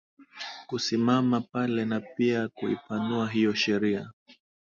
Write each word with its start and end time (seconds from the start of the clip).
kusimama 0.67 1.41
pale 1.41 1.85
na 1.85 1.99
pia 2.01 2.47
kuipanua 2.47 3.29
hiyo 3.29 3.53
sheria 3.53 4.11